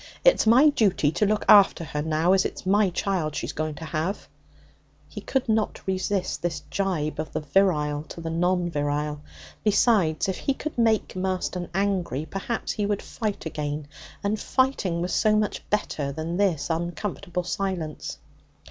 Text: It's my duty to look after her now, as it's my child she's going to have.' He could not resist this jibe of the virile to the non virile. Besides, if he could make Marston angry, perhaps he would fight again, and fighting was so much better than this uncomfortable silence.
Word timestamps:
It's 0.25 0.47
my 0.47 0.69
duty 0.69 1.11
to 1.11 1.27
look 1.27 1.45
after 1.47 1.83
her 1.83 2.01
now, 2.01 2.33
as 2.33 2.43
it's 2.43 2.65
my 2.65 2.89
child 2.89 3.35
she's 3.35 3.53
going 3.53 3.75
to 3.75 3.85
have.' 3.85 4.27
He 5.07 5.21
could 5.21 5.47
not 5.47 5.81
resist 5.85 6.41
this 6.41 6.61
jibe 6.71 7.19
of 7.19 7.33
the 7.33 7.39
virile 7.41 8.01
to 8.09 8.19
the 8.19 8.31
non 8.31 8.71
virile. 8.71 9.21
Besides, 9.63 10.27
if 10.27 10.37
he 10.39 10.55
could 10.55 10.75
make 10.75 11.15
Marston 11.15 11.69
angry, 11.75 12.25
perhaps 12.25 12.71
he 12.71 12.85
would 12.87 13.03
fight 13.03 13.45
again, 13.45 13.87
and 14.23 14.39
fighting 14.39 15.01
was 15.03 15.13
so 15.13 15.35
much 15.35 15.69
better 15.69 16.11
than 16.11 16.37
this 16.37 16.71
uncomfortable 16.71 17.43
silence. 17.43 18.17